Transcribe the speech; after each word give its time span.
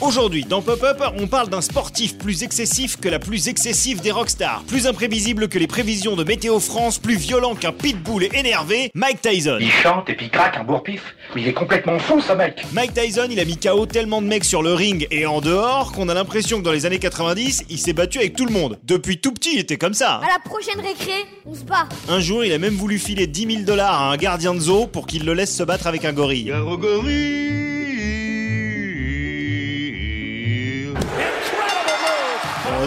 Aujourd'hui, 0.00 0.44
dans 0.44 0.62
Pop-Up, 0.62 1.02
on 1.18 1.26
parle 1.26 1.48
d'un 1.48 1.60
sportif 1.60 2.18
plus 2.18 2.44
excessif 2.44 2.98
que 3.00 3.08
la 3.08 3.18
plus 3.18 3.48
excessive 3.48 4.00
des 4.00 4.12
rockstars, 4.12 4.62
plus 4.68 4.86
imprévisible 4.86 5.48
que 5.48 5.58
les 5.58 5.66
prévisions 5.66 6.14
de 6.14 6.22
Météo 6.22 6.60
France, 6.60 7.00
plus 7.00 7.16
violent 7.16 7.56
qu'un 7.56 7.72
pitbull 7.72 8.28
énervé, 8.32 8.92
Mike 8.94 9.20
Tyson. 9.20 9.58
Il 9.60 9.72
chante 9.72 10.08
et 10.08 10.14
puis 10.14 10.30
craque 10.30 10.56
un 10.56 10.62
bourre-pif. 10.62 11.02
Mais 11.34 11.42
il 11.42 11.48
est 11.48 11.52
complètement 11.52 11.98
fou, 11.98 12.20
ce 12.20 12.32
mec. 12.32 12.64
Mike 12.72 12.94
Tyson, 12.94 13.26
il 13.28 13.40
a 13.40 13.44
mis 13.44 13.56
KO 13.56 13.86
tellement 13.86 14.22
de 14.22 14.28
mecs 14.28 14.44
sur 14.44 14.62
le 14.62 14.72
ring 14.72 15.08
et 15.10 15.26
en 15.26 15.40
dehors 15.40 15.90
qu'on 15.90 16.08
a 16.08 16.14
l'impression 16.14 16.60
que 16.60 16.64
dans 16.64 16.72
les 16.72 16.86
années 16.86 17.00
90, 17.00 17.64
il 17.68 17.78
s'est 17.78 17.92
battu 17.92 18.18
avec 18.18 18.36
tout 18.36 18.46
le 18.46 18.52
monde. 18.52 18.78
Depuis 18.84 19.18
tout 19.18 19.32
petit, 19.32 19.54
il 19.54 19.58
était 19.58 19.78
comme 19.78 19.94
ça. 19.94 20.20
À 20.22 20.28
la 20.28 20.38
prochaine 20.48 20.80
récré, 20.80 21.24
on 21.44 21.56
se 21.56 21.64
bat. 21.64 21.88
Un 22.08 22.20
jour, 22.20 22.44
il 22.44 22.52
a 22.52 22.58
même 22.58 22.74
voulu 22.74 23.00
filer 23.00 23.26
10 23.26 23.46
000 23.50 23.62
dollars 23.64 24.00
à 24.00 24.12
un 24.12 24.16
gardien 24.16 24.54
de 24.54 24.60
zoo 24.60 24.86
pour 24.86 25.08
qu'il 25.08 25.24
le 25.24 25.34
laisse 25.34 25.56
se 25.56 25.64
battre 25.64 25.88
avec 25.88 26.04
un 26.04 26.12
gorille. 26.12 26.52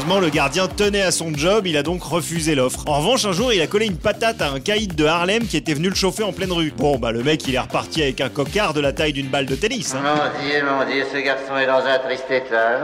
Heureusement, 0.01 0.19
le 0.19 0.29
gardien 0.31 0.67
tenait 0.67 1.03
à 1.03 1.11
son 1.11 1.31
job, 1.31 1.67
il 1.67 1.77
a 1.77 1.83
donc 1.83 2.01
refusé 2.01 2.55
l'offre. 2.55 2.79
En 2.87 2.97
revanche, 3.01 3.23
un 3.25 3.33
jour, 3.33 3.53
il 3.53 3.61
a 3.61 3.67
collé 3.67 3.85
une 3.85 3.97
patate 3.97 4.41
à 4.41 4.49
un 4.49 4.59
caïd 4.59 4.95
de 4.95 5.05
Harlem 5.05 5.45
qui 5.45 5.57
était 5.57 5.75
venu 5.75 5.89
le 5.89 5.95
chauffer 5.95 6.23
en 6.23 6.33
pleine 6.33 6.51
rue. 6.51 6.73
Bon, 6.75 6.97
bah 6.97 7.11
le 7.11 7.21
mec, 7.21 7.47
il 7.47 7.53
est 7.53 7.59
reparti 7.59 8.01
avec 8.01 8.19
un 8.19 8.29
cocard 8.29 8.73
de 8.73 8.81
la 8.81 8.93
taille 8.93 9.13
d'une 9.13 9.27
balle 9.27 9.45
de 9.45 9.53
tennis. 9.53 9.93
hein. 9.93 9.99
Mon 10.03 10.43
Dieu, 10.43 10.63
mon 10.65 10.91
Dieu, 10.91 11.03
ce 11.13 11.19
garçon 11.19 11.55
est 11.55 11.67
dans 11.67 11.85
un 11.85 11.99
triste 11.99 12.25
état. 12.31 12.79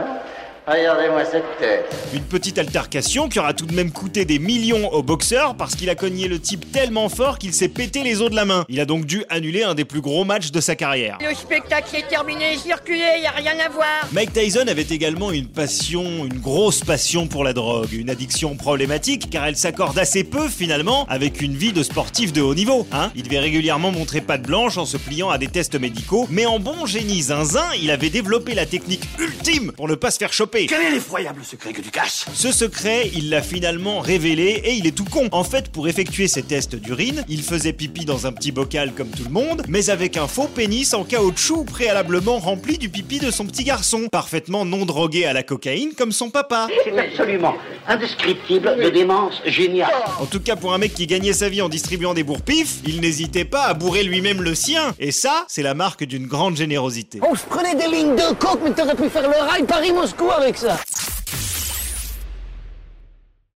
Regardez-moi 0.68 1.24
cette 1.24 1.58
tête. 1.58 1.86
Une 2.12 2.24
petite 2.24 2.58
altercation 2.58 3.30
qui 3.30 3.38
aura 3.38 3.54
tout 3.54 3.64
de 3.64 3.72
même 3.72 3.90
coûté 3.90 4.26
des 4.26 4.38
millions 4.38 4.92
au 4.92 5.02
boxeur 5.02 5.54
parce 5.54 5.74
qu'il 5.74 5.88
a 5.88 5.94
cogné 5.94 6.28
le 6.28 6.38
type 6.38 6.70
tellement 6.70 7.08
fort 7.08 7.38
qu'il 7.38 7.54
s'est 7.54 7.70
pété 7.70 8.02
les 8.02 8.20
os 8.20 8.28
de 8.28 8.36
la 8.36 8.44
main. 8.44 8.66
Il 8.68 8.78
a 8.78 8.84
donc 8.84 9.06
dû 9.06 9.24
annuler 9.30 9.62
un 9.62 9.74
des 9.74 9.86
plus 9.86 10.02
gros 10.02 10.24
matchs 10.26 10.50
de 10.50 10.60
sa 10.60 10.76
carrière. 10.76 11.16
Le 11.26 11.34
spectacle 11.34 11.96
est 11.96 12.06
terminé, 12.06 12.58
circulez, 12.58 13.22
y 13.22 13.26
a 13.26 13.30
rien 13.30 13.58
à 13.64 13.70
voir. 13.70 13.86
Mike 14.12 14.34
Tyson 14.34 14.66
avait 14.68 14.82
également 14.82 15.30
une 15.30 15.46
passion, 15.46 16.26
une 16.26 16.38
grosse 16.38 16.80
passion 16.80 17.28
pour 17.28 17.44
la 17.44 17.54
drogue, 17.54 17.94
une 17.94 18.10
addiction 18.10 18.54
problématique 18.54 19.30
car 19.30 19.46
elle 19.46 19.56
s'accorde 19.56 19.98
assez 19.98 20.22
peu 20.22 20.50
finalement 20.50 21.06
avec 21.08 21.40
une 21.40 21.56
vie 21.56 21.72
de 21.72 21.82
sportif 21.82 22.34
de 22.34 22.42
haut 22.42 22.54
niveau. 22.54 22.86
Hein 22.92 23.10
il 23.16 23.22
devait 23.22 23.38
régulièrement 23.38 23.90
montrer 23.90 24.20
patte 24.20 24.42
blanche 24.42 24.76
en 24.76 24.84
se 24.84 24.98
pliant 24.98 25.30
à 25.30 25.38
des 25.38 25.48
tests 25.48 25.80
médicaux, 25.80 26.26
mais 26.28 26.44
en 26.44 26.60
bon 26.60 26.84
génie 26.84 27.22
zinzin, 27.22 27.70
il 27.80 27.90
avait 27.90 28.10
développé 28.10 28.54
la 28.54 28.66
technique 28.66 29.04
ultime 29.18 29.72
pour 29.72 29.88
ne 29.88 29.94
pas 29.94 30.10
se 30.10 30.18
faire 30.18 30.34
choper. 30.34 30.57
Quel 30.66 30.82
est 30.82 30.90
l'effroyable 30.90 31.44
secret 31.44 31.72
que 31.72 31.80
tu 31.80 31.90
caches? 31.90 32.24
Ce 32.34 32.50
secret, 32.50 33.10
il 33.14 33.30
l'a 33.30 33.42
finalement 33.42 34.00
révélé 34.00 34.60
et 34.64 34.72
il 34.74 34.86
est 34.86 34.96
tout 34.96 35.04
con. 35.04 35.28
En 35.30 35.44
fait, 35.44 35.70
pour 35.70 35.88
effectuer 35.88 36.26
ses 36.26 36.42
tests 36.42 36.74
d'urine, 36.74 37.24
il 37.28 37.42
faisait 37.42 37.72
pipi 37.72 38.04
dans 38.04 38.26
un 38.26 38.32
petit 38.32 38.50
bocal 38.50 38.92
comme 38.92 39.10
tout 39.10 39.24
le 39.24 39.30
monde, 39.30 39.62
mais 39.68 39.90
avec 39.90 40.16
un 40.16 40.26
faux 40.26 40.48
pénis 40.48 40.94
en 40.94 41.04
caoutchouc 41.04 41.64
préalablement 41.64 42.38
rempli 42.38 42.78
du 42.78 42.88
pipi 42.88 43.18
de 43.18 43.30
son 43.30 43.46
petit 43.46 43.64
garçon, 43.64 44.08
parfaitement 44.10 44.64
non 44.64 44.84
drogué 44.84 45.26
à 45.26 45.32
la 45.32 45.42
cocaïne 45.42 45.92
comme 45.96 46.12
son 46.12 46.30
papa. 46.30 46.68
C'est 46.84 46.98
absolument 46.98 47.54
indescriptible 47.88 48.76
de 48.76 48.90
démence 48.90 49.42
géniale. 49.46 49.90
En 50.20 50.26
tout 50.26 50.40
cas, 50.40 50.56
pour 50.56 50.74
un 50.74 50.78
mec 50.78 50.94
qui 50.94 51.06
gagnait 51.06 51.32
sa 51.32 51.48
vie 51.48 51.62
en 51.62 51.68
distribuant 51.68 52.14
des 52.14 52.22
bourre-pifs, 52.22 52.76
il 52.86 53.00
n'hésitait 53.00 53.44
pas 53.46 53.64
à 53.64 53.74
bourrer 53.74 54.04
lui-même 54.04 54.42
le 54.42 54.54
sien. 54.54 54.94
Et 54.98 55.10
ça, 55.10 55.44
c'est 55.48 55.62
la 55.62 55.74
marque 55.74 56.04
d'une 56.04 56.26
grande 56.26 56.56
générosité. 56.56 57.20
On 57.28 57.34
se 57.34 57.44
prenait 57.44 57.74
des 57.74 57.88
lignes 57.88 58.14
de 58.14 58.34
coke, 58.34 58.60
mais 58.62 58.72
t'aurais 58.72 58.94
pu 58.94 59.08
faire 59.08 59.28
le 59.28 59.36
rail 59.36 59.64
Paris-Moscou 59.64 60.30
avec 60.30 60.58
ça. 60.58 60.78